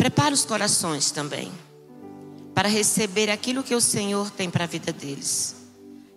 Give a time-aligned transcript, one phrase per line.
[0.00, 1.52] prepara os corações também
[2.54, 5.54] para receber aquilo que o Senhor tem para a vida deles.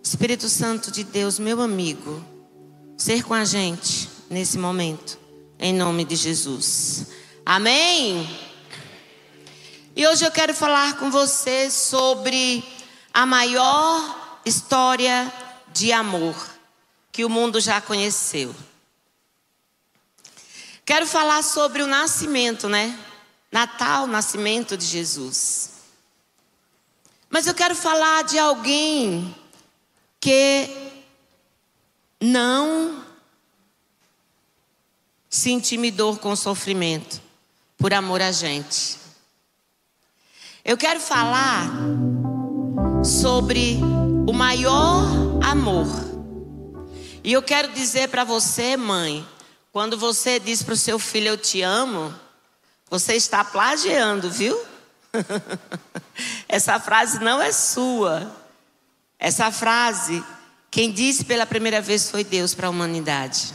[0.02, 2.24] Espírito Santo de Deus, meu amigo,
[2.96, 5.18] ser com a gente nesse momento,
[5.58, 7.08] em nome de Jesus.
[7.44, 8.26] Amém?
[9.94, 12.64] E hoje eu quero falar com você sobre
[13.12, 15.30] a maior história
[15.74, 16.34] de amor
[17.12, 18.56] que o mundo já conheceu.
[20.86, 22.98] Quero falar sobre o nascimento, né?
[23.54, 25.70] Natal, nascimento de Jesus.
[27.30, 29.32] Mas eu quero falar de alguém
[30.18, 30.68] que
[32.20, 33.04] não
[35.30, 37.22] se intimidou com o sofrimento
[37.78, 38.98] por amor a gente.
[40.64, 41.70] Eu quero falar
[43.04, 43.78] sobre
[44.26, 45.04] o maior
[45.44, 45.86] amor.
[47.22, 49.24] E eu quero dizer para você, mãe,
[49.70, 52.23] quando você diz para o seu filho eu te amo,
[52.94, 54.56] você está plagiando, viu?
[56.48, 58.32] Essa frase não é sua.
[59.18, 60.24] Essa frase,
[60.70, 63.52] quem disse pela primeira vez foi Deus para a humanidade.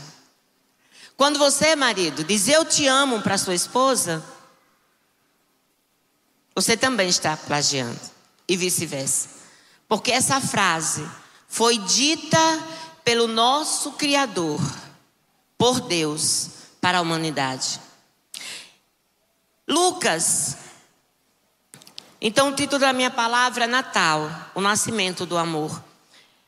[1.16, 4.22] Quando você, marido, diz eu te amo para sua esposa,
[6.54, 7.98] você também está plagiando.
[8.46, 9.30] E vice-versa.
[9.88, 11.08] Porque essa frase
[11.48, 12.38] foi dita
[13.02, 14.60] pelo nosso Criador,
[15.56, 17.80] por Deus, para a humanidade.
[19.70, 20.56] Lucas
[22.22, 25.82] então, o título da minha palavra é Natal, o nascimento do amor.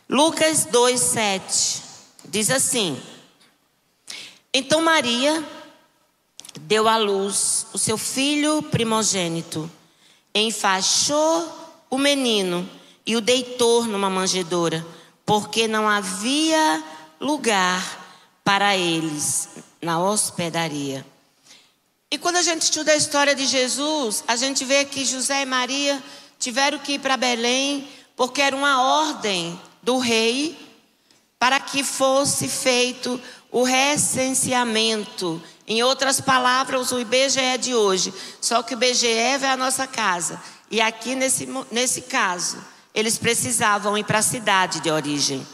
[0.06, 1.81] Lucas 2:7
[2.27, 3.01] diz assim:
[4.53, 5.42] Então Maria
[6.61, 9.70] deu à luz o seu filho primogênito,
[10.34, 11.51] enfaixou
[11.89, 12.69] o menino
[13.07, 14.86] e o deitou numa manjedoura,
[15.25, 16.84] porque não havia
[17.19, 17.83] lugar
[18.45, 19.48] para eles
[19.81, 21.11] na hospedaria.
[22.12, 25.46] E quando a gente estuda a história de Jesus, a gente vê que José e
[25.46, 25.98] Maria
[26.38, 30.55] tiveram que ir para Belém, porque era uma ordem do rei
[31.38, 33.18] para que fosse feito
[33.51, 35.42] o recenseamento.
[35.67, 38.12] Em outras palavras, o IBGE de hoje.
[38.42, 40.39] Só que o IBGE é a nossa casa.
[40.70, 42.62] E aqui, nesse, nesse caso,
[42.95, 45.46] eles precisavam ir para a cidade de origem.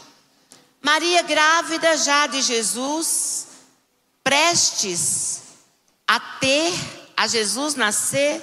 [0.81, 3.47] Maria, grávida já de Jesus,
[4.21, 5.47] prestes
[6.09, 6.73] a ter
[7.15, 8.41] a Jesus nascer,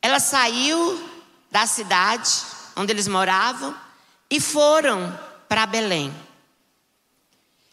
[0.00, 1.06] ela saiu
[1.50, 2.30] da cidade
[2.74, 3.78] onde eles moravam
[4.30, 5.12] e foram
[5.46, 6.14] para Belém.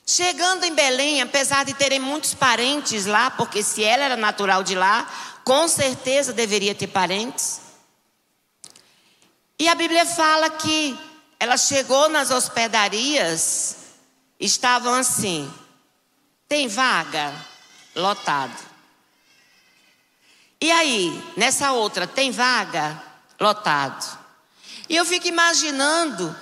[0.06, 4.76] Chegando em Belém, apesar de terem muitos parentes lá, porque se ela era natural de
[4.76, 5.10] lá,
[5.46, 7.62] com certeza deveria ter parentes.
[9.58, 11.00] E a Bíblia fala que
[11.40, 13.78] ela chegou nas hospedarias,
[14.38, 15.50] estavam assim:
[16.50, 17.55] tem vaga?
[17.96, 18.56] Lotado.
[20.60, 23.02] E aí, nessa outra, tem vaga?
[23.40, 24.18] Lotado.
[24.90, 26.36] E eu fico imaginando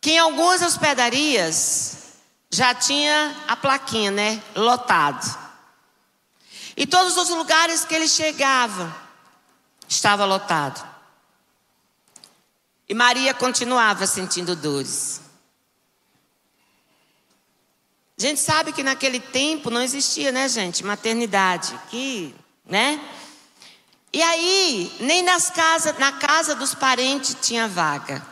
[0.00, 2.14] que em algumas hospedarias
[2.50, 4.42] já tinha a plaquinha, né?
[4.54, 5.38] Lotado.
[6.76, 8.94] E todos os lugares que ele chegava
[9.88, 10.88] estava lotado.
[12.88, 15.20] E Maria continuava sentindo dores.
[18.20, 22.34] A gente sabe que naquele tempo não existia, né, gente, maternidade, que,
[22.66, 23.02] né?
[24.12, 28.22] E aí, nem nas casas, na casa dos parentes tinha vaga.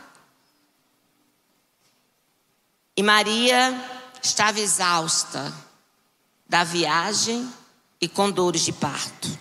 [2.95, 3.83] E Maria
[4.21, 5.51] estava exausta
[6.47, 7.51] da viagem
[7.99, 9.39] e com dores de parto.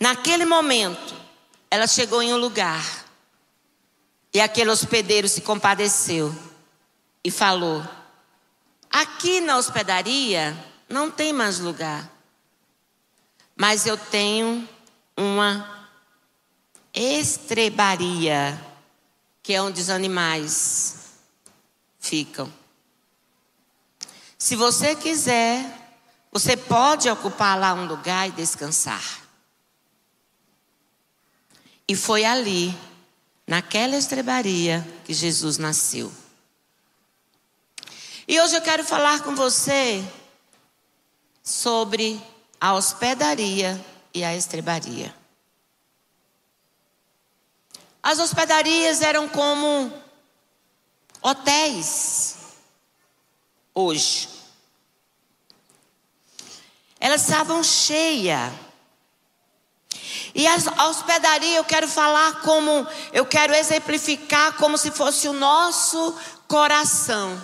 [0.00, 1.14] Naquele momento,
[1.70, 3.03] ela chegou em um lugar
[4.34, 6.34] e aquele hospedeiro se compadeceu
[7.22, 7.86] e falou:
[8.90, 10.56] Aqui na hospedaria
[10.88, 12.10] não tem mais lugar,
[13.54, 14.68] mas eu tenho
[15.16, 15.88] uma
[16.92, 18.60] estrebaria,
[19.40, 21.12] que é onde os animais
[22.00, 22.52] ficam.
[24.36, 25.64] Se você quiser,
[26.32, 29.22] você pode ocupar lá um lugar e descansar.
[31.86, 32.76] E foi ali
[33.46, 36.12] naquela estrebaria que Jesus nasceu.
[38.26, 40.02] E hoje eu quero falar com você
[41.42, 42.20] sobre
[42.60, 45.14] a hospedaria e a estrebaria.
[48.02, 49.92] As hospedarias eram como
[51.20, 52.36] hotéis
[53.74, 54.28] hoje.
[56.98, 58.52] Elas estavam cheias
[60.34, 60.56] e a
[60.88, 67.40] hospedaria eu quero falar como, eu quero exemplificar como se fosse o nosso coração.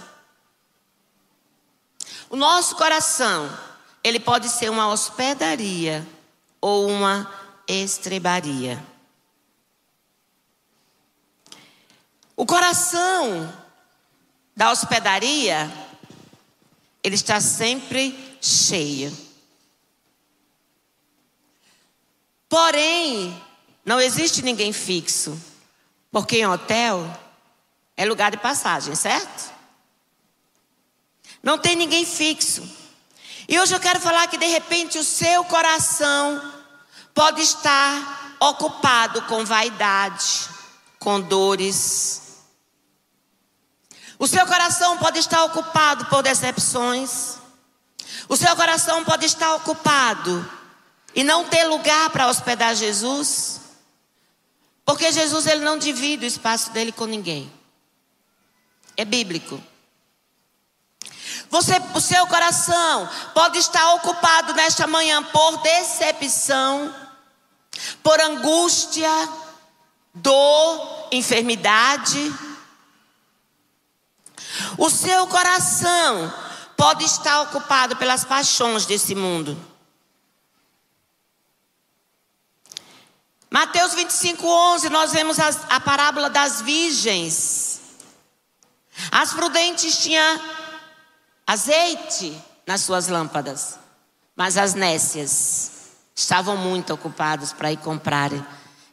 [2.29, 3.49] O nosso coração,
[4.03, 6.07] ele pode ser uma hospedaria
[6.61, 7.33] ou uma
[7.69, 8.83] estrebaria.
[12.37, 13.53] O coração
[14.57, 15.71] da hospedaria,
[17.05, 19.30] ele está sempre cheio.
[22.51, 23.41] Porém,
[23.85, 25.41] não existe ninguém fixo,
[26.11, 27.09] porque em hotel
[27.97, 29.55] é lugar de passagem, certo?
[31.41, 32.69] Não tem ninguém fixo.
[33.49, 36.43] E hoje eu quero falar que de repente o seu coração
[37.15, 40.49] pode estar ocupado com vaidade,
[40.99, 42.43] com dores.
[44.19, 47.39] O seu coração pode estar ocupado por decepções.
[48.29, 50.60] O seu coração pode estar ocupado
[51.15, 53.61] e não ter lugar para hospedar Jesus.
[54.85, 57.51] Porque Jesus ele não divide o espaço dele com ninguém.
[58.97, 59.63] É bíblico.
[61.49, 66.95] Você, o seu coração pode estar ocupado nesta manhã por decepção,
[68.03, 69.11] por angústia,
[70.15, 72.33] dor, enfermidade.
[74.79, 76.33] O seu coração
[76.77, 79.70] pode estar ocupado pelas paixões desse mundo.
[83.51, 87.81] Mateus 25, 11, nós vemos a, a parábola das virgens.
[89.11, 90.41] As prudentes tinham
[91.45, 93.77] azeite nas suas lâmpadas,
[94.37, 95.73] mas as nécias
[96.15, 98.31] estavam muito ocupadas para ir comprar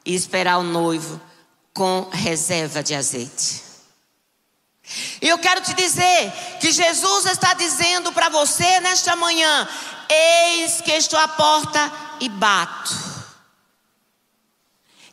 [0.04, 1.21] e esperar o noivo
[1.71, 3.63] com reserva de azeite.
[5.21, 9.68] E eu quero te dizer que Jesus está dizendo para você nesta manhã:
[10.09, 13.06] Eis que estou à porta e bato.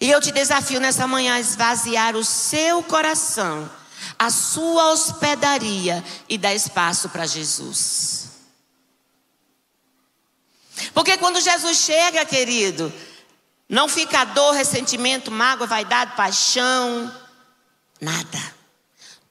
[0.05, 3.71] E eu te desafio nessa manhã a esvaziar o seu coração,
[4.19, 8.29] a sua hospedaria e dar espaço para Jesus.
[10.93, 12.93] Porque quando Jesus chega, querido,
[13.67, 17.11] não fica dor, ressentimento, mágoa, vaidade, paixão,
[17.99, 18.55] nada.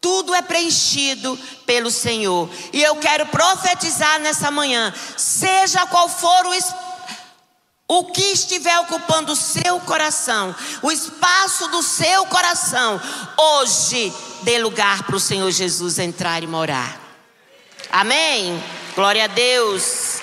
[0.02, 1.38] Tudo é preenchido
[1.68, 2.50] pelo Senhor.
[2.74, 6.93] E eu quero profetizar nessa manhã, seja qual for o espírito
[8.00, 13.00] o que estiver ocupando o seu coração, o espaço do seu coração,
[13.38, 14.12] hoje
[14.42, 17.00] dê lugar para o Senhor Jesus entrar e morar.
[17.92, 18.62] Amém?
[18.96, 20.22] Glória a Deus.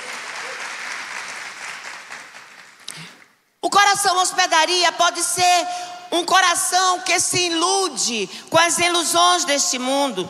[3.63, 5.67] O coração hospedaria pode ser
[6.11, 10.29] um coração que se ilude com as ilusões deste mundo.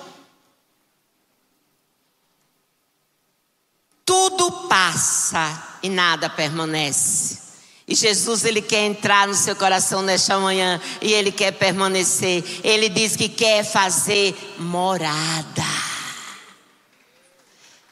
[4.10, 7.38] Tudo passa e nada permanece.
[7.86, 12.42] E Jesus, ele quer entrar no seu coração nesta manhã e ele quer permanecer.
[12.64, 15.62] Ele diz que quer fazer morada.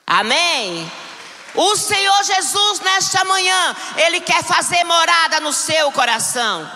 [0.05, 0.91] Amém?
[1.55, 6.69] O Senhor Jesus, nesta manhã, ele quer fazer morada no seu coração.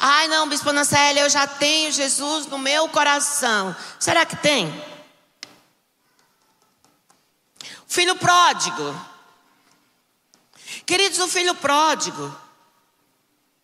[0.00, 3.76] Ai, não, Bispo Nancélia, eu já tenho Jesus no meu coração.
[3.98, 4.95] Será que tem?
[7.86, 8.94] Filho pródigo.
[10.84, 12.34] Queridos, o filho pródigo,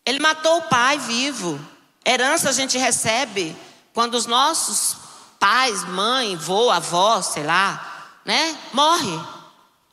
[0.05, 1.59] ele matou o pai vivo.
[2.05, 3.55] Herança a gente recebe
[3.93, 4.97] quando os nossos
[5.39, 9.19] pais, mãe, vô, avó, sei lá, né, morre.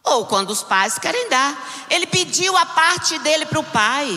[0.03, 1.87] Ou quando os pais querem dar.
[1.91, 4.09] Ele pediu a parte dele para o pai.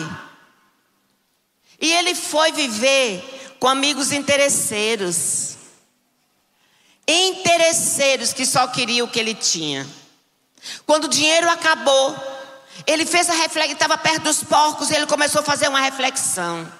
[1.80, 5.56] E ele foi viver com amigos interesseiros.
[7.06, 9.86] Interesseiros que só queriam o que ele tinha.
[10.86, 12.16] Quando o dinheiro acabou,
[12.86, 16.70] ele fez a reflexão, estava perto dos porcos e ele começou a fazer uma reflexão.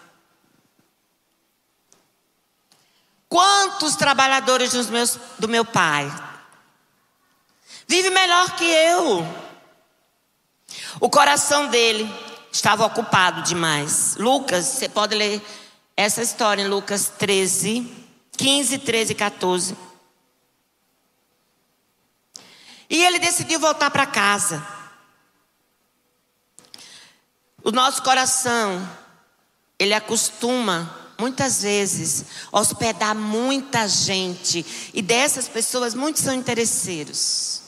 [3.28, 6.12] Quantos trabalhadores dos meus, do meu pai
[7.86, 9.44] vive melhor que eu?
[11.00, 12.08] O coração dele
[12.52, 14.16] estava ocupado demais.
[14.16, 15.42] Lucas, você pode ler
[15.96, 17.90] essa história em Lucas 13,
[18.36, 19.76] 15, 13 e 14.
[22.88, 24.66] E ele decidiu voltar para casa.
[27.62, 28.86] O nosso coração,
[29.78, 37.62] ele acostuma muitas vezes hospedar muita gente e dessas pessoas muitos são interesseiros.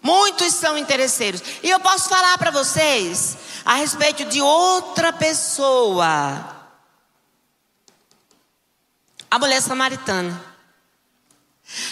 [0.00, 1.42] Muitos são interesseiros.
[1.64, 6.54] E eu posso falar para vocês a respeito de outra pessoa.
[9.28, 10.55] A mulher samaritana.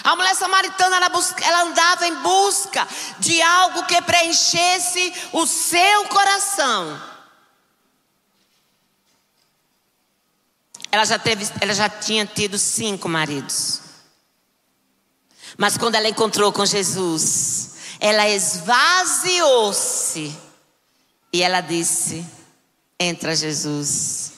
[0.04, 2.86] A mulher samaritana ela, busca, ela, andava em busca
[3.18, 7.02] de algo que preenchesse o seu coração.
[10.92, 13.80] Ela já, teve, ela já tinha tido cinco maridos.
[15.58, 19.84] Mas quando ela encontrou com Jesus, ela esvaziou-se
[21.32, 22.24] e ela disse:
[22.98, 24.32] Entra, Jesus.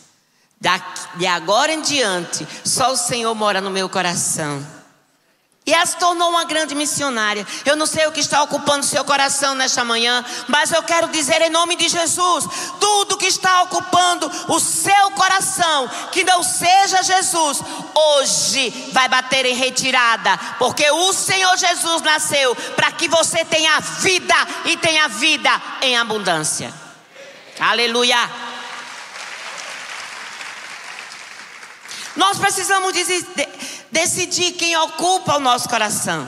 [1.16, 4.75] De agora em diante, só o Senhor mora no meu coração.
[5.68, 7.44] E ela se tornou uma grande missionária.
[7.64, 11.42] Eu não sei o que está ocupando seu coração nesta manhã, mas eu quero dizer
[11.42, 12.44] em nome de Jesus:
[12.78, 17.60] tudo que está ocupando o seu coração, que não seja Jesus,
[17.92, 24.34] hoje vai bater em retirada, porque o Senhor Jesus nasceu para que você tenha vida
[24.66, 25.50] e tenha vida
[25.82, 26.72] em abundância.
[27.58, 28.45] Aleluia.
[32.16, 32.92] Nós precisamos
[33.90, 36.26] decidir quem ocupa o nosso coração.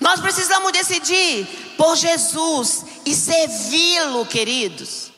[0.00, 5.12] Nós precisamos decidir por Jesus e servi-lo, queridos.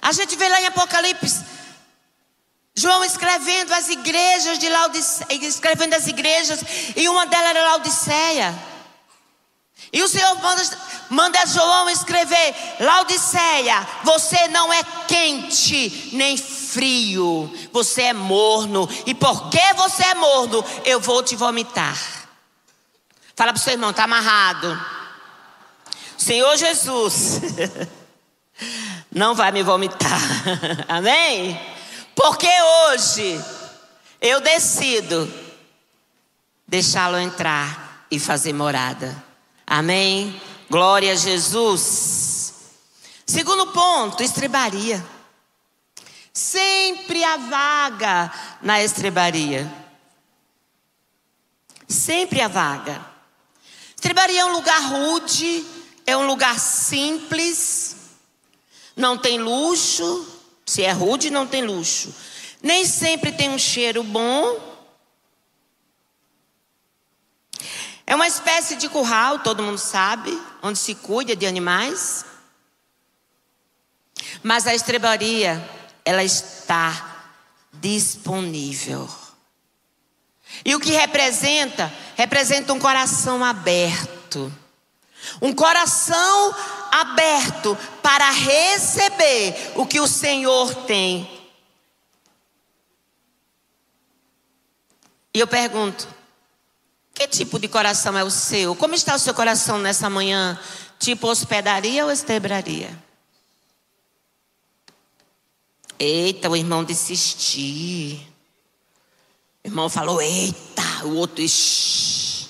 [0.00, 1.52] A gente vê lá em Apocalipse
[2.74, 6.60] João escrevendo as igrejas de Laodiceia, escrevendo as igrejas,
[6.96, 8.71] e uma delas era Laodiceia.
[9.92, 10.62] E o Senhor manda,
[11.10, 18.88] manda João escrever: Laodiceia, você não é quente nem frio, você é morno.
[19.04, 21.96] E porque você é morno, eu vou te vomitar.
[23.36, 24.80] Fala para o seu irmão, está amarrado.
[26.16, 27.40] Senhor Jesus
[29.12, 30.20] não vai me vomitar.
[30.88, 31.60] Amém?
[32.14, 32.48] Porque
[32.88, 33.42] hoje
[34.20, 35.32] eu decido
[36.66, 39.31] deixá-lo entrar e fazer morada.
[39.74, 40.38] Amém?
[40.68, 42.52] Glória a Jesus.
[43.24, 45.02] Segundo ponto, estrebaria.
[46.30, 49.72] Sempre há vaga na estrebaria.
[51.88, 53.02] Sempre há vaga.
[53.94, 55.64] Estrebaria é um lugar rude,
[56.06, 57.96] é um lugar simples,
[58.94, 60.26] não tem luxo.
[60.66, 62.14] Se é rude, não tem luxo.
[62.62, 64.71] Nem sempre tem um cheiro bom
[68.06, 72.24] É uma espécie de curral, todo mundo sabe, onde se cuida de animais.
[74.42, 75.62] Mas a estrebaria,
[76.04, 77.26] ela está
[77.72, 79.08] disponível.
[80.64, 81.92] E o que representa?
[82.16, 84.52] Representa um coração aberto.
[85.40, 86.54] Um coração
[86.90, 91.42] aberto para receber o que o Senhor tem.
[95.34, 96.06] E eu pergunto:
[97.22, 98.74] que tipo de coração é o seu?
[98.74, 100.58] Como está o seu coração nessa manhã?
[100.98, 102.90] Tipo hospedaria ou estebraria?
[105.98, 108.18] Eita, o irmão desistiu.
[109.64, 112.48] O irmão falou, eita, o outro, Ixi.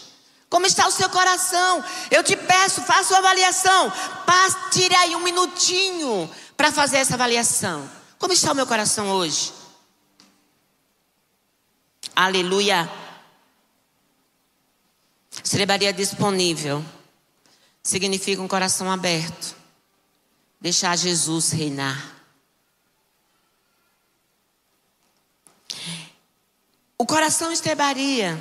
[0.49, 1.85] Como está o seu coração?
[2.11, 3.93] Eu te peço, faça uma avaliação.
[4.71, 7.88] Tire aí um minutinho para fazer essa avaliação.
[8.19, 9.52] Como está o meu coração hoje?
[12.14, 13.01] Aleluia.
[15.42, 16.84] Celebraria disponível
[17.82, 19.56] significa um coração aberto.
[20.61, 22.16] Deixar Jesus reinar.
[26.96, 28.40] O coração estrebaria.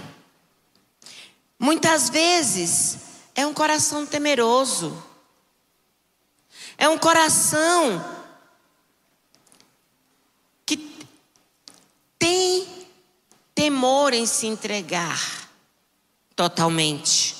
[1.57, 2.99] Muitas vezes
[3.33, 5.03] é um coração temeroso.
[6.77, 8.03] É um coração
[10.63, 10.77] que
[12.19, 12.87] tem
[13.55, 15.40] temor em se entregar
[16.41, 17.35] totalmente.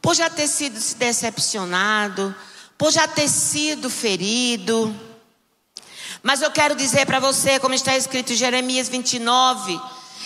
[0.00, 2.34] Por já ter sido decepcionado,
[2.78, 4.94] por já ter sido ferido.
[6.22, 9.78] Mas eu quero dizer para você, como está escrito em Jeremias 29,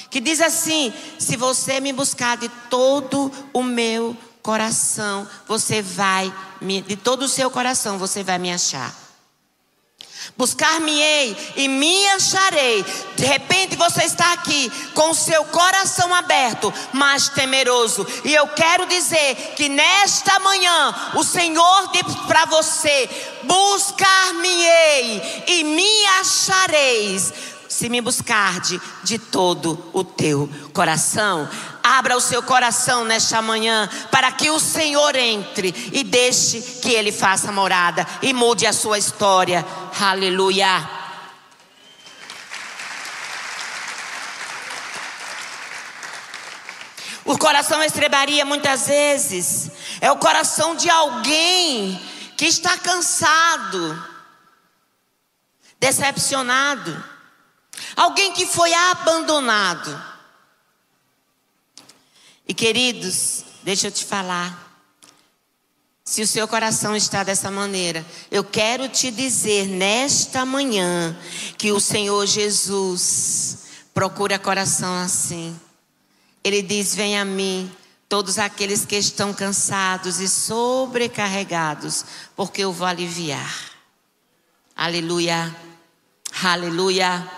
[0.09, 6.33] que diz assim: Se você me buscar de todo o meu coração, você vai,
[6.87, 8.95] de todo o seu coração, você vai me achar.
[10.36, 12.84] Buscar-me-ei e me acharei.
[13.16, 18.06] De repente você está aqui com o seu coração aberto, mas temeroso.
[18.24, 23.08] E eu quero dizer que nesta manhã o Senhor diz para você:
[23.44, 27.32] buscar-me-ei e me achareis
[27.70, 31.48] se me buscarde de todo o teu coração.
[31.82, 37.12] Abra o seu coração nesta manhã para que o Senhor entre e deixe que Ele
[37.12, 39.64] faça morada e mude a sua história.
[40.00, 40.90] Aleluia.
[47.24, 52.02] O coração estrebaria muitas vezes é o coração de alguém
[52.36, 54.04] que está cansado,
[55.78, 57.10] decepcionado.
[57.97, 60.11] Alguém que foi abandonado.
[62.47, 64.68] E queridos, deixa eu te falar.
[66.04, 71.16] Se o seu coração está dessa maneira, eu quero te dizer nesta manhã
[71.56, 73.59] que o Senhor Jesus
[73.94, 75.59] procura coração assim.
[76.42, 77.70] Ele diz: Vem a mim,
[78.09, 82.04] todos aqueles que estão cansados e sobrecarregados,
[82.35, 83.70] porque eu vou aliviar.
[84.75, 85.54] Aleluia,
[86.42, 87.30] aleluia,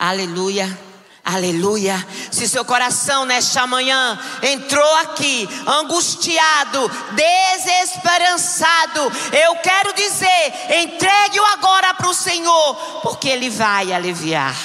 [0.00, 0.90] aleluia.
[1.22, 2.04] Aleluia.
[2.32, 9.00] Se seu coração nesta manhã entrou aqui angustiado, desesperançado,
[9.32, 14.56] eu quero dizer: entregue-o agora para o Senhor, porque Ele vai aliviar.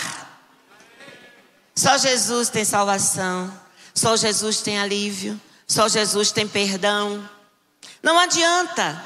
[1.75, 3.54] Só Jesus tem salvação,
[3.94, 7.30] só Jesus tem alívio, só Jesus tem perdão.
[8.01, 9.04] Não adianta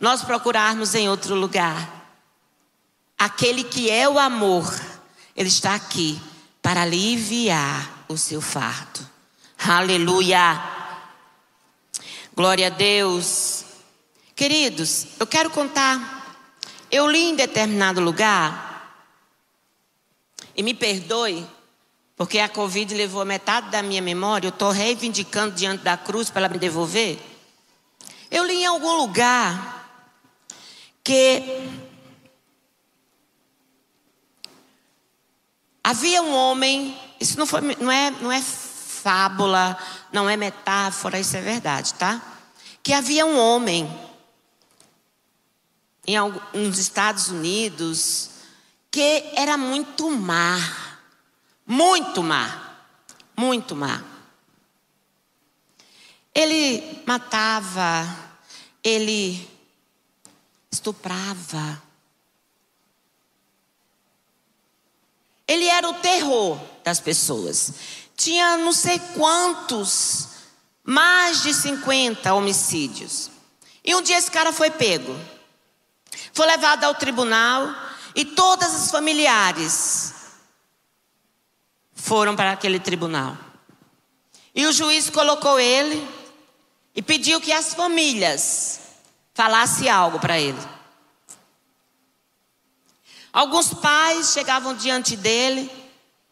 [0.00, 2.00] nós procurarmos em outro lugar.
[3.18, 4.64] Aquele que é o amor,
[5.36, 6.20] Ele está aqui
[6.60, 9.00] para aliviar o seu fardo.
[9.58, 10.62] Aleluia.
[12.34, 13.64] Glória a Deus.
[14.34, 16.38] Queridos, eu quero contar.
[16.90, 18.72] Eu li em determinado lugar,
[20.56, 21.46] e me perdoe,
[22.16, 26.42] porque a Covid levou metade da minha memória, eu estou reivindicando diante da cruz para
[26.42, 27.18] ela me devolver.
[28.30, 29.90] Eu li em algum lugar
[31.02, 31.42] que
[35.84, 39.76] Havia um homem, isso não, foi, não, é, não é fábula,
[40.12, 42.22] não é metáfora, isso é verdade, tá?
[42.82, 43.90] Que havia um homem
[46.06, 46.16] em,
[46.54, 48.30] nos Estados Unidos
[48.90, 50.58] que era muito má,
[51.66, 52.76] muito má,
[53.36, 54.04] muito má.
[56.34, 58.06] Ele matava,
[58.84, 59.48] ele
[60.70, 61.82] estuprava,
[65.46, 67.72] Ele era o terror das pessoas.
[68.16, 70.28] Tinha não sei quantos,
[70.84, 73.30] mais de 50 homicídios.
[73.84, 75.18] E um dia esse cara foi pego.
[76.32, 77.74] Foi levado ao tribunal
[78.14, 80.14] e todas as familiares
[81.94, 83.36] foram para aquele tribunal.
[84.54, 86.06] E o juiz colocou ele
[86.94, 88.80] e pediu que as famílias
[89.34, 90.58] falassem algo para ele.
[93.32, 95.70] Alguns pais chegavam diante dele,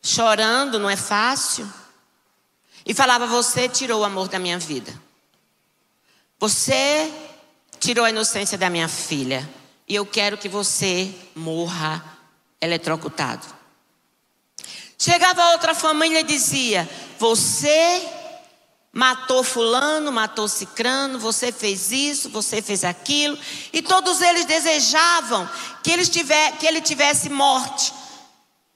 [0.02, 1.70] chorando, não é fácil,
[2.84, 4.92] e falava: Você tirou o amor da minha vida.
[6.38, 7.12] Você
[7.78, 9.48] tirou a inocência da minha filha.
[9.88, 12.04] E eu quero que você morra
[12.60, 13.46] eletrocutado.
[14.98, 18.19] Chegava outra família e dizia: Você
[18.92, 23.38] matou Fulano, matou Cicrano, você fez isso, você fez aquilo.
[23.72, 25.48] E todos eles desejavam
[25.82, 26.04] que ele,
[26.58, 27.92] que ele tivesse morte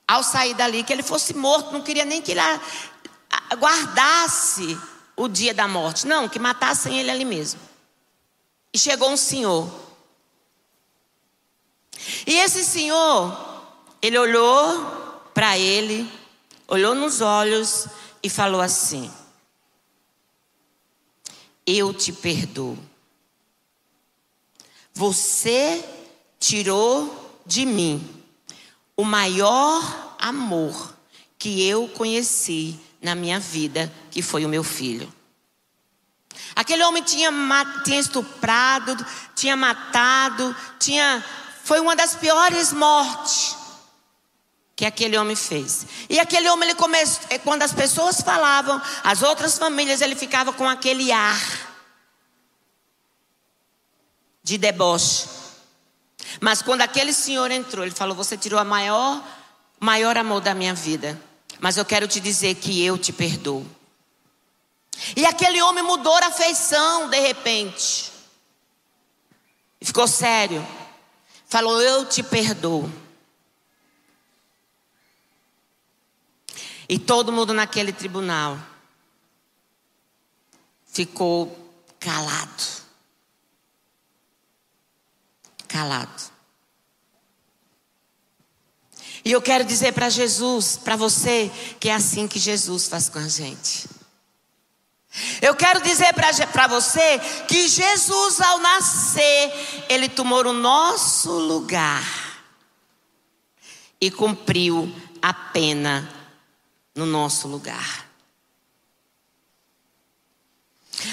[0.07, 2.41] ao sair dali, que ele fosse morto, não queria nem que ele
[3.57, 4.79] guardasse
[5.17, 7.61] o dia da morte, não, que matassem ele ali mesmo.
[8.73, 9.73] E chegou um senhor.
[12.27, 13.37] E esse senhor,
[14.03, 14.85] ele olhou
[15.33, 16.11] para ele,
[16.69, 17.87] olhou nos olhos
[18.23, 19.11] e falou assim:
[21.67, 22.79] Eu te perdoo.
[24.93, 25.85] Você
[26.39, 28.25] tirou de mim
[28.97, 30.95] o maior amor
[31.39, 35.13] que eu conheci na minha vida, que foi o meu filho.
[36.55, 37.31] Aquele homem tinha,
[37.85, 38.97] tinha estuprado,
[39.35, 41.25] tinha matado, tinha.
[41.65, 43.64] Foi uma das piores mortes
[44.77, 45.87] que aquele homem fez.
[46.09, 50.53] E aquele homem, ele começou, é, quando as pessoas falavam, as outras famílias, ele ficava
[50.53, 51.41] com aquele ar
[54.43, 55.27] de deboche.
[56.41, 59.23] Mas quando aquele senhor entrou, ele falou: Você tirou a maior,
[59.79, 61.21] maior amor da minha vida.
[61.61, 63.65] Mas eu quero te dizer que eu te perdoo.
[65.17, 68.13] E aquele homem mudou a feição de repente.
[69.81, 70.67] Ficou sério.
[71.47, 72.91] Falou: Eu te perdoo.
[76.89, 78.59] E todo mundo naquele tribunal
[80.87, 82.85] ficou calado
[85.75, 86.23] calado.
[89.25, 93.19] E eu quero dizer para Jesus, para você, que é assim que Jesus faz com
[93.19, 93.89] a gente.
[95.43, 97.19] Eu quero dizer para você
[97.49, 99.53] que Jesus, ao nascer,
[99.89, 102.05] ele tomou o nosso lugar
[104.01, 106.09] e cumpriu a pena
[106.95, 108.07] no nosso lugar.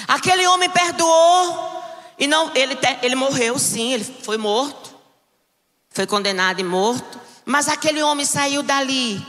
[0.06, 1.82] Aquele homem perdoou
[2.18, 4.94] e não, ele, ele morreu sim, ele foi morto.
[5.90, 7.20] Foi condenado e morto.
[7.44, 9.24] Mas aquele homem saiu dali.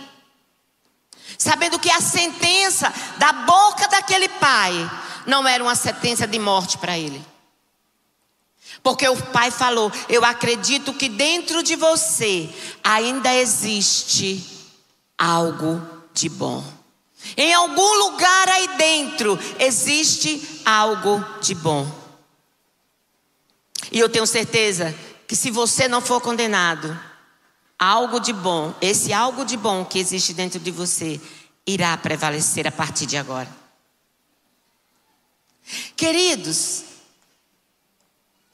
[1.38, 4.74] Sabendo que a sentença da boca daquele pai
[5.26, 7.26] não era uma sentença de morte para ele.
[8.82, 12.50] Porque o pai falou: Eu acredito que dentro de você
[12.84, 14.46] ainda existe
[15.18, 15.82] algo
[16.14, 16.64] de bom.
[17.38, 21.90] Em algum lugar aí dentro existe algo de bom.
[23.92, 24.94] E eu tenho certeza
[25.28, 27.00] que se você não for condenado,
[27.78, 31.20] algo de bom, esse algo de bom que existe dentro de você,
[31.66, 33.50] irá prevalecer a partir de agora.
[35.96, 36.84] Queridos,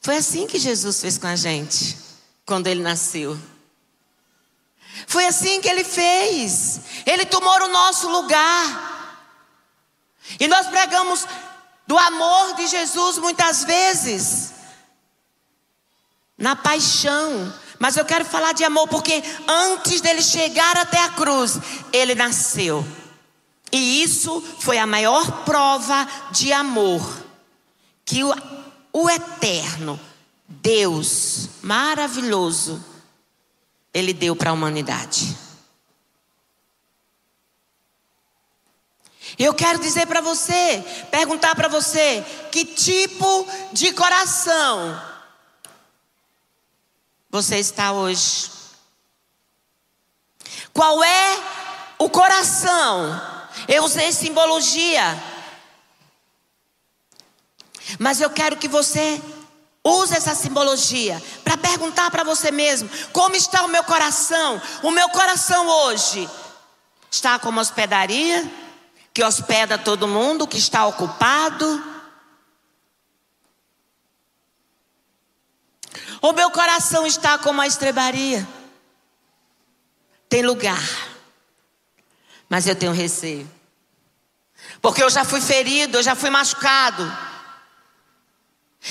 [0.02, 1.98] foi assim que Jesus fez com a gente,
[2.46, 3.38] quando ele nasceu.
[5.08, 6.82] Foi assim que ele fez.
[7.06, 8.90] Ele tomou o nosso lugar.
[10.40, 11.26] E nós pregamos
[11.88, 14.54] do amor de Jesus muitas vezes,
[16.38, 17.52] na paixão.
[17.80, 21.58] Mas eu quero falar de amor porque antes dele chegar até a cruz,
[21.92, 22.86] ele nasceu.
[23.72, 27.02] E isso foi a maior prova de amor
[28.06, 28.36] que o,
[28.92, 30.00] o eterno
[30.48, 32.84] Deus maravilhoso
[33.94, 35.38] ele deu para a humanidade.
[39.38, 45.02] Eu quero dizer para você, perguntar para você, que tipo de coração
[47.30, 48.50] você está hoje?
[50.74, 51.44] Qual é
[52.00, 53.22] o coração?
[53.68, 55.04] Eu usei simbologia.
[58.00, 59.22] Mas eu quero que você
[59.84, 64.62] Use essa simbologia para perguntar para você mesmo: como está o meu coração?
[64.84, 66.30] O meu coração hoje
[67.10, 68.50] está como hospedaria,
[69.12, 71.84] que hospeda todo mundo, que está ocupado?
[76.22, 78.48] O meu coração está como a estrebaria?
[80.28, 80.84] Tem lugar,
[82.48, 83.50] mas eu tenho receio,
[84.80, 87.29] porque eu já fui ferido, eu já fui machucado.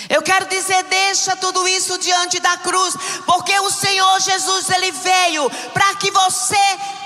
[0.08, 5.50] Eu quero dizer, deixa tudo isso diante da cruz, porque o Senhor Jesus ele veio
[5.72, 6.56] para que você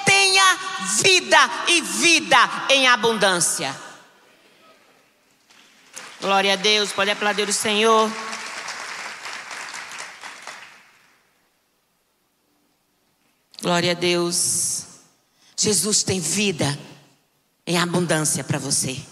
[0.05, 0.59] tenha
[1.03, 2.39] vida e vida
[2.71, 3.75] em abundância.
[6.21, 8.11] Glória a Deus, pode aplaudir o Senhor.
[13.61, 14.87] Glória a Deus.
[15.57, 16.79] Jesus tem vida
[17.65, 19.12] em abundância para você.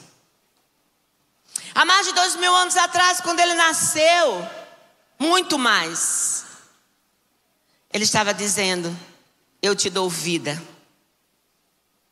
[1.75, 4.49] Há mais de dois mil anos atrás, quando ele nasceu,
[5.19, 6.45] muito mais,
[7.93, 8.97] ele estava dizendo:
[9.63, 10.61] Eu te dou vida,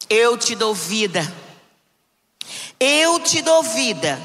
[0.09, 1.21] eu te dou vida,
[2.79, 4.19] eu te dou vida.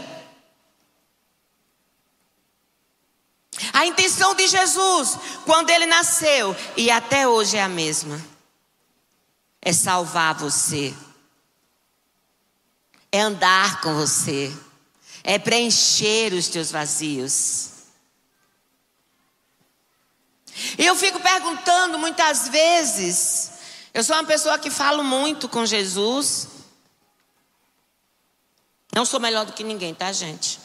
[3.71, 8.21] A intenção de Jesus, quando ele nasceu, e até hoje é a mesma,
[9.61, 10.93] é salvar você,
[13.11, 14.53] é andar com você
[15.23, 17.69] é preencher os teus vazios.
[20.77, 23.51] E eu fico perguntando muitas vezes,
[23.93, 26.47] eu sou uma pessoa que falo muito com Jesus.
[28.93, 30.59] Não sou melhor do que ninguém, tá, gente?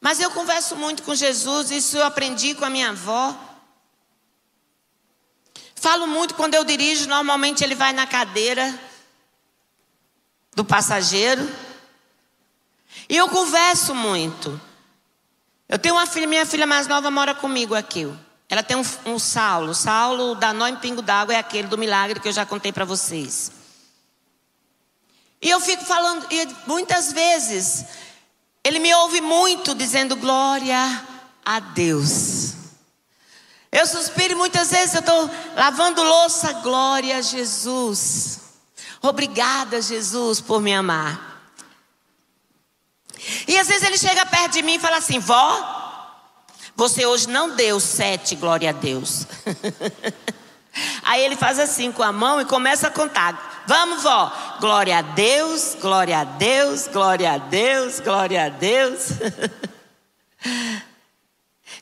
[0.00, 3.34] Mas eu converso muito com Jesus, isso eu aprendi com a minha avó.
[5.74, 8.78] Falo muito quando eu dirijo, normalmente ele vai na cadeira
[10.54, 11.42] do passageiro.
[13.14, 14.60] E eu converso muito.
[15.68, 18.12] Eu tenho uma filha, minha filha mais nova mora comigo aqui.
[18.48, 19.72] Ela tem um, um Saulo.
[19.72, 22.84] Saulo da Nó em Pingo d'Água é aquele do milagre que eu já contei para
[22.84, 23.52] vocês.
[25.40, 27.84] E eu fico falando, e muitas vezes,
[28.64, 30.76] ele me ouve muito dizendo glória
[31.44, 32.54] a Deus.
[33.70, 38.40] Eu suspiro muitas vezes eu estou lavando louça, glória a Jesus.
[39.00, 41.33] Obrigada, Jesus, por me amar.
[43.46, 45.84] E às vezes ele chega perto de mim e fala assim: Vó,
[46.76, 49.26] você hoje não deu sete, glória a Deus.
[51.04, 53.62] Aí ele faz assim com a mão e começa a contar.
[53.66, 54.32] Vamos, vó.
[54.60, 59.00] Glória a Deus, glória a Deus, glória a Deus, glória a Deus.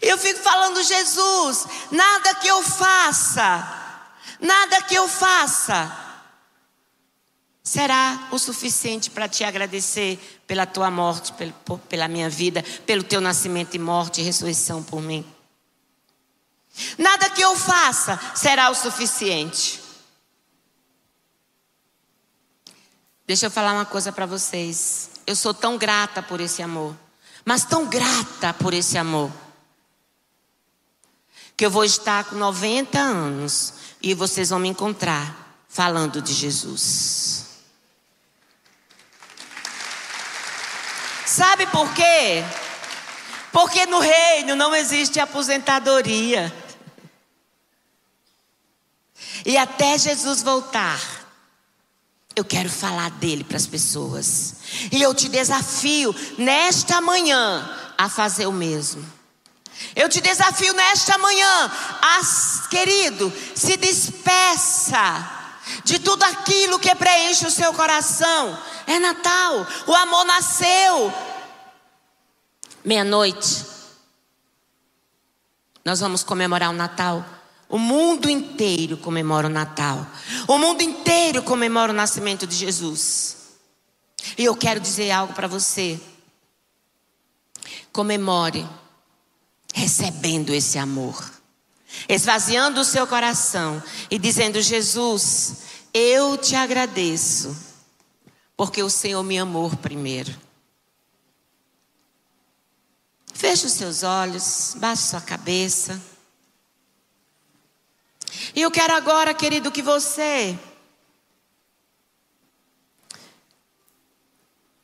[0.00, 4.04] Eu fico falando, Jesus, nada que eu faça,
[4.40, 6.11] nada que eu faça
[7.62, 11.32] será o suficiente para te agradecer pela tua morte,
[11.88, 15.24] pela minha vida, pelo teu nascimento e morte e ressurreição por mim.
[16.98, 19.80] Nada que eu faça será o suficiente.
[23.26, 25.10] Deixa eu falar uma coisa para vocês.
[25.26, 26.96] Eu sou tão grata por esse amor,
[27.44, 29.30] mas tão grata por esse amor,
[31.56, 37.41] que eu vou estar com 90 anos e vocês vão me encontrar falando de Jesus.
[41.32, 42.44] Sabe por quê?
[43.50, 46.54] Porque no reino não existe aposentadoria.
[49.46, 51.00] E até Jesus voltar,
[52.34, 54.54] Eu quero falar dele para as pessoas.
[54.90, 59.04] E eu te desafio nesta manhã a fazer o mesmo.
[59.94, 61.70] Eu te desafio nesta manhã,
[62.70, 65.42] querido, se despeça
[65.84, 68.58] de tudo aquilo que preenche o seu coração.
[68.86, 71.12] É Natal, o amor nasceu.
[72.84, 73.64] Meia-noite,
[75.84, 77.24] nós vamos comemorar o Natal.
[77.68, 80.06] O mundo inteiro comemora o Natal.
[80.46, 83.36] O mundo inteiro comemora o nascimento de Jesus.
[84.36, 86.00] E eu quero dizer algo para você.
[87.92, 88.68] Comemore
[89.74, 91.30] recebendo esse amor,
[92.08, 97.56] esvaziando o seu coração e dizendo: Jesus, eu te agradeço,
[98.56, 100.34] porque o Senhor me amou primeiro.
[103.34, 106.00] Feche os seus olhos, baixe sua cabeça.
[108.54, 110.58] E eu quero agora, querido, que você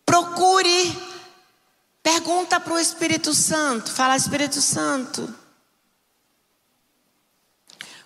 [0.04, 0.96] procure,
[2.02, 5.32] pergunta para o Espírito Santo, fala Espírito Santo,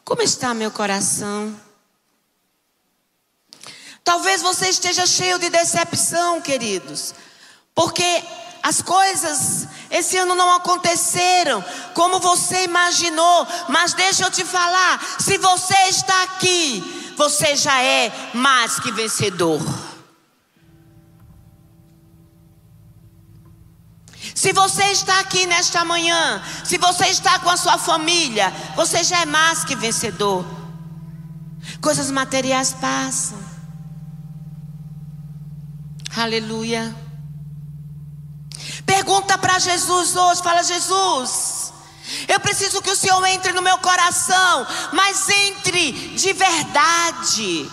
[0.04, 1.58] como está meu coração?
[4.04, 7.14] Talvez você esteja cheio de decepção, queridos,
[7.74, 8.24] porque
[8.62, 11.62] as coisas esse ano não aconteceram
[11.94, 18.10] como você imaginou, mas deixa eu te falar: se você está aqui, você já é
[18.32, 19.60] mais que vencedor.
[24.34, 29.20] Se você está aqui nesta manhã, se você está com a sua família, você já
[29.20, 30.44] é mais que vencedor.
[31.80, 33.51] Coisas materiais passam.
[36.14, 36.94] Aleluia.
[38.84, 41.72] Pergunta para Jesus hoje, fala Jesus,
[42.28, 47.70] eu preciso que o Senhor entre no meu coração, mas entre de verdade.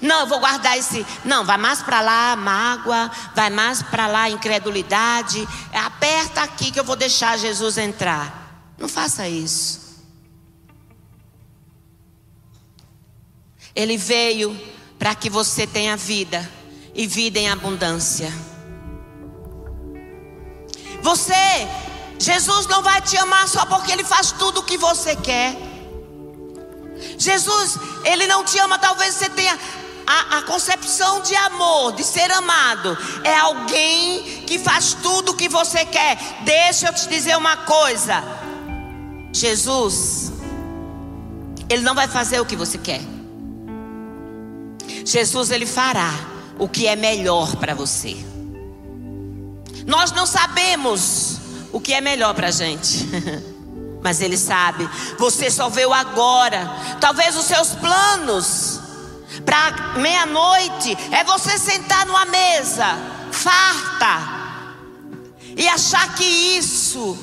[0.00, 1.04] Não, eu vou guardar esse.
[1.24, 5.48] Não, vai mais para lá, mágoa, vai mais para lá, incredulidade.
[5.72, 8.72] Aperta aqui que eu vou deixar Jesus entrar.
[8.78, 9.88] Não faça isso.
[13.74, 14.56] Ele veio
[14.98, 16.57] para que você tenha vida
[16.98, 18.32] e vida em abundância.
[21.00, 21.68] Você,
[22.18, 25.56] Jesus não vai te amar só porque Ele faz tudo o que você quer.
[27.16, 29.56] Jesus, Ele não te ama, talvez você tenha
[30.04, 35.48] a, a, concepção de amor, de ser amado, é alguém que faz tudo o que
[35.48, 36.18] você quer.
[36.44, 38.24] Deixa eu te dizer uma coisa:
[39.32, 40.32] Jesus,
[41.68, 43.02] Ele não vai fazer o que você quer.
[45.04, 48.16] Jesus, Ele fará o que é melhor para você.
[49.86, 51.38] Nós não sabemos
[51.72, 53.06] o que é melhor para a gente.
[54.02, 54.88] Mas Ele sabe.
[55.18, 56.70] Você só veio agora.
[57.00, 58.80] Talvez os seus planos
[59.44, 62.98] para meia-noite é você sentar numa mesa
[63.30, 64.38] farta
[65.56, 67.16] e achar que isso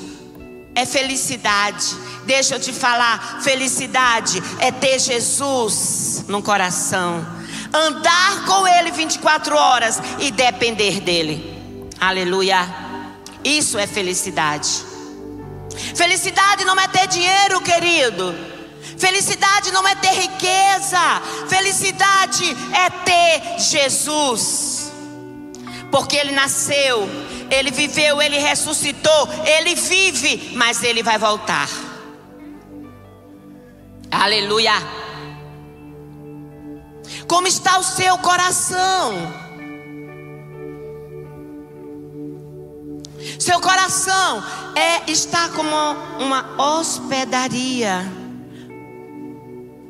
[0.74, 1.96] é felicidade.
[2.26, 7.26] Deixa eu te falar, felicidade é ter Jesus no coração,
[7.76, 11.88] andar com Ele 24 horas e depender dEle.
[12.00, 12.66] Aleluia.
[13.44, 14.84] Isso é felicidade.
[15.96, 18.34] Felicidade não é ter dinheiro, querido.
[18.98, 21.22] Felicidade não é ter riqueza.
[21.48, 24.92] Felicidade é ter Jesus.
[25.92, 27.08] Porque ele nasceu,
[27.50, 31.70] ele viveu, ele ressuscitou, ele vive, mas ele vai voltar.
[34.12, 35.05] Aleluia.
[37.28, 39.46] Como está o seu coração?
[43.40, 44.44] Seu coração
[44.76, 45.76] é está como
[46.20, 48.06] uma hospedaria.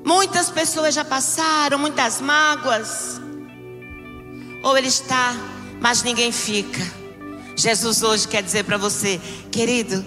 [0.05, 3.19] Muitas pessoas já passaram, muitas mágoas.
[4.63, 5.33] Ou ele está,
[5.81, 6.81] mas ninguém fica.
[7.55, 9.19] Jesus hoje quer dizer para você,
[9.51, 10.05] querido,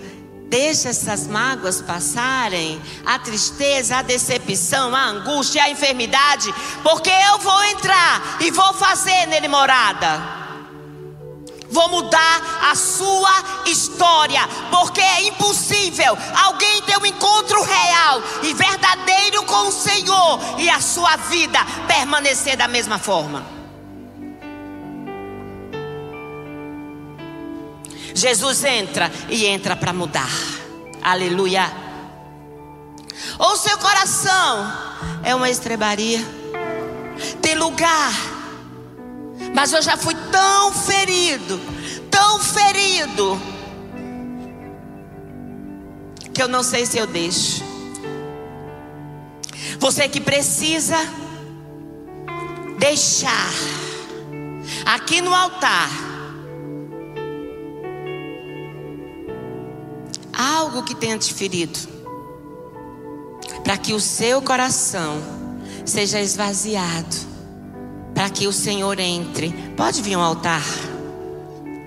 [0.48, 7.64] deixa essas mágoas passarem, a tristeza, a decepção, a angústia, a enfermidade, porque eu vou
[7.64, 10.38] entrar e vou fazer nele morada.
[11.70, 19.42] Vou mudar a sua história, porque é impossível alguém ter um encontro real e verdadeiro
[19.44, 23.57] com o Senhor e a sua vida permanecer da mesma forma.
[28.18, 30.31] Jesus entra e entra para mudar.
[31.02, 31.70] Aleluia.
[33.38, 34.72] Ou seu coração
[35.22, 36.20] é uma estrebaria.
[37.40, 38.12] Tem lugar
[39.54, 41.61] mas eu já fui tão ferido,
[42.11, 43.40] tão ferido,
[46.33, 47.64] que eu não sei se eu deixo.
[49.78, 50.96] Você que precisa
[52.78, 53.50] deixar
[54.85, 55.88] aqui no altar
[60.38, 61.79] algo que tenha te ferido,
[63.64, 65.20] para que o seu coração
[65.85, 67.16] seja esvaziado,
[68.14, 69.51] para que o Senhor entre.
[69.77, 70.62] Pode vir ao altar.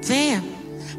[0.03, 0.43] Venha.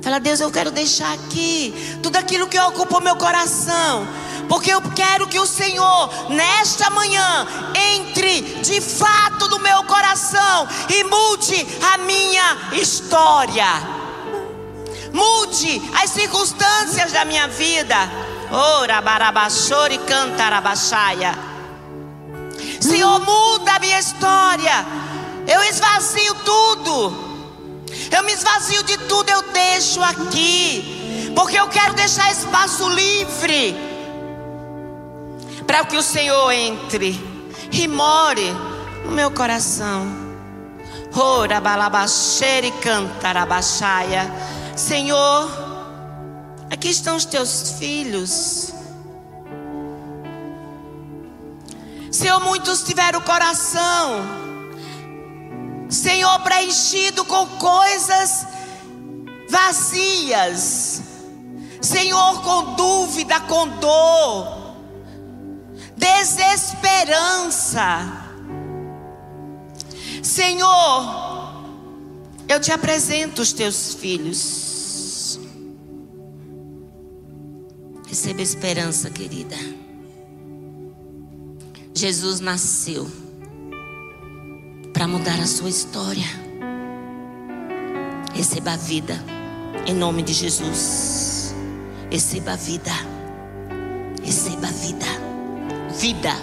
[0.01, 4.09] Fala, Deus, eu quero deixar aqui tudo aquilo que ocupa o meu coração.
[4.49, 7.47] Porque eu quero que o Senhor, nesta manhã,
[7.95, 14.02] entre de fato no meu coração e mude a minha história.
[15.13, 17.97] Mude as circunstâncias da minha vida.
[18.51, 21.35] Ora, barabachore, cantarabaxaia.
[22.81, 24.87] Senhor, muda a minha história.
[25.47, 27.33] Eu esvazio tudo.
[28.11, 31.33] Eu me esvazio de tudo, eu deixo aqui.
[31.35, 33.77] Porque eu quero deixar espaço livre.
[35.67, 37.19] Para que o Senhor entre
[37.71, 38.53] e more
[39.05, 40.07] no meu coração.
[41.15, 44.31] Ora, balabaxere, cantarabaxaia.
[44.77, 45.51] Senhor,
[46.71, 48.73] aqui estão os teus filhos.
[52.11, 54.43] Senhor, muitos tiveram o coração
[55.93, 58.47] Senhor, preenchido com coisas
[59.49, 61.03] vazias.
[61.83, 64.75] Senhor, com dúvida, com dor,
[65.95, 68.11] desesperança.
[70.23, 71.32] Senhor,
[72.53, 75.41] eu te apresento os teus filhos.
[78.07, 79.57] Receba esperança, querida.
[81.95, 83.11] Jesus nasceu
[84.93, 86.27] para mudar a sua história.
[88.35, 89.15] Receba a vida
[89.87, 91.55] em nome de Jesus.
[92.11, 92.93] Receba a vida.
[94.23, 95.07] Receba a vida.
[95.99, 96.37] Vida.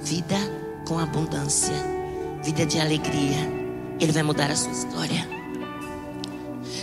[0.00, 0.36] Vida
[0.86, 1.74] com abundância.
[2.44, 3.61] Vida de alegria.
[4.02, 5.26] Ele vai mudar a sua história.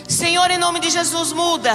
[0.07, 1.73] Senhor, em nome de Jesus, muda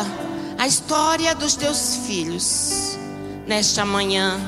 [0.59, 2.98] a história dos teus filhos
[3.46, 4.40] nesta manhã.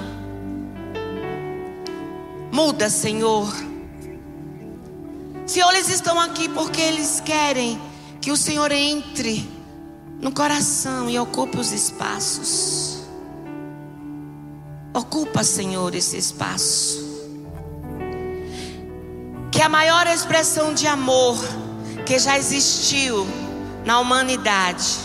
[2.51, 3.47] Muda, Senhor
[5.47, 7.81] Senhor, eles estão aqui porque eles querem
[8.21, 9.49] que o Senhor entre
[10.21, 13.05] no coração e ocupe os espaços.
[14.93, 17.06] Ocupa, Senhor, esse espaço.
[19.67, 21.37] A maior expressão de amor
[22.07, 23.27] que já existiu
[23.85, 24.97] na humanidade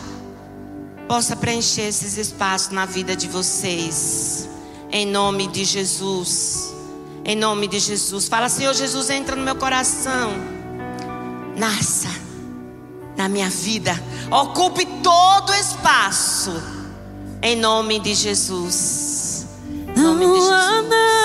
[1.07, 4.47] possa preencher esses espaços na vida de vocês.
[4.91, 6.75] Em nome de Jesus.
[7.25, 8.27] Em nome de Jesus.
[8.27, 10.31] Fala, Senhor Jesus, entra no meu coração.
[11.57, 12.09] Nasça
[13.17, 13.99] na minha vida.
[14.29, 16.53] Ocupe todo o espaço.
[17.41, 19.47] Em nome de Jesus.
[19.97, 21.20] Em nome de Jesus.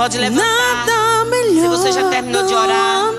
[0.00, 0.46] Pode levantar.
[0.46, 1.60] Nada melhor.
[1.60, 3.12] Se você já terminou de orar,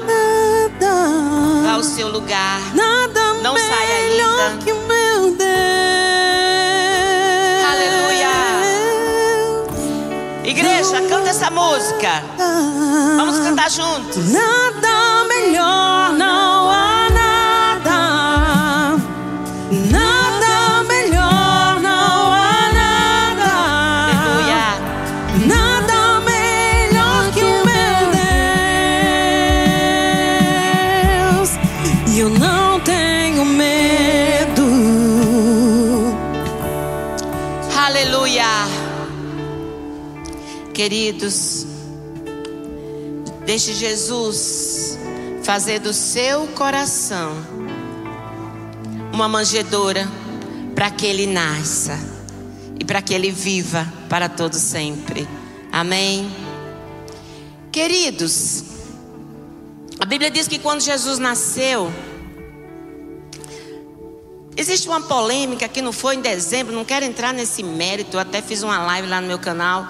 [1.64, 2.60] vá ao seu lugar.
[2.74, 4.58] Nada não saia ainda.
[4.64, 5.42] Que meu Deus.
[7.72, 8.30] Aleluia.
[10.44, 12.24] Igreja, canta essa música.
[13.16, 14.32] Vamos cantar juntos.
[14.32, 14.61] Nada
[40.82, 41.68] Queridos,
[43.46, 44.98] deixe Jesus
[45.44, 47.34] fazer do seu coração
[49.14, 50.10] uma manjedoura
[50.74, 52.00] para que ele nasça
[52.80, 55.28] e para que ele viva para todo sempre.
[55.72, 56.28] Amém.
[57.72, 58.64] Queridos,
[60.00, 61.94] a Bíblia diz que quando Jesus nasceu,
[64.58, 68.64] existe uma polêmica que não foi em dezembro, não quero entrar nesse mérito, até fiz
[68.64, 69.88] uma live lá no meu canal.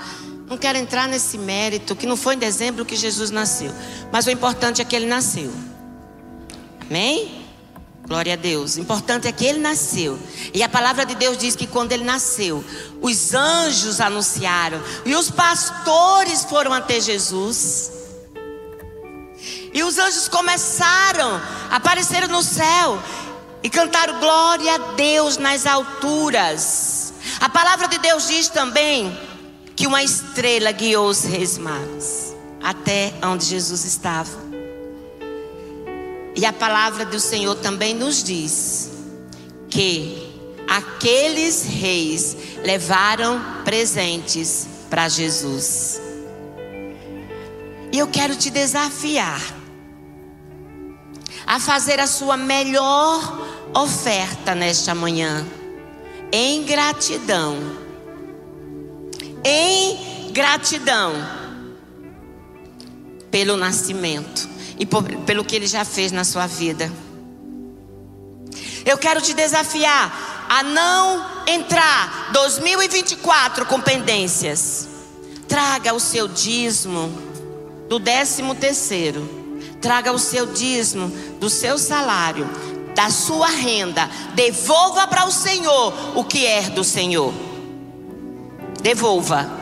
[0.52, 3.72] Não quero entrar nesse mérito que não foi em dezembro que Jesus nasceu,
[4.12, 5.50] mas o importante é que ele nasceu.
[6.82, 7.46] Amém?
[8.06, 8.76] Glória a Deus.
[8.76, 10.20] O importante é que ele nasceu.
[10.54, 12.62] E a palavra de Deus diz que quando ele nasceu,
[13.02, 17.90] os anjos anunciaram e os pastores foram até Jesus.
[19.74, 23.02] E os anjos começaram a aparecer no céu
[23.64, 27.14] e cantaram glória a Deus nas alturas.
[27.40, 29.31] A palavra de Deus diz também
[29.82, 34.30] que uma estrela guiou os reis magos até onde Jesus estava.
[36.36, 38.92] E a palavra do Senhor também nos diz
[39.72, 40.38] que
[40.70, 46.00] aqueles reis levaram presentes para Jesus.
[47.92, 49.42] E eu quero te desafiar
[51.48, 55.44] a fazer a sua melhor oferta nesta manhã,
[56.32, 57.81] em gratidão.
[59.44, 61.14] Em gratidão
[63.30, 66.92] pelo nascimento e por, pelo que ele já fez na sua vida.
[68.86, 74.88] Eu quero te desafiar a não entrar 2024 com pendências.
[75.48, 77.12] Traga o seu dízimo
[77.88, 79.40] do décimo terceiro.
[79.82, 82.50] Traga o seu dízimo do seu salário,
[82.96, 84.10] da sua renda.
[84.36, 87.34] Devolva para o Senhor o que é do Senhor.
[88.82, 89.61] Devolva.